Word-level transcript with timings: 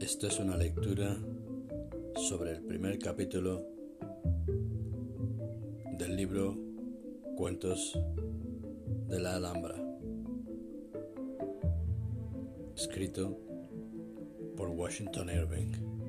Esto 0.00 0.28
es 0.28 0.38
una 0.38 0.56
lectura 0.56 1.14
sobre 2.16 2.52
el 2.52 2.62
primer 2.62 2.98
capítulo 2.98 3.66
del 5.98 6.16
libro 6.16 6.56
Cuentos 7.36 7.98
de 9.08 9.20
la 9.20 9.36
Alhambra, 9.36 9.76
escrito 12.74 13.38
por 14.56 14.70
Washington 14.70 15.28
Irving. 15.28 15.99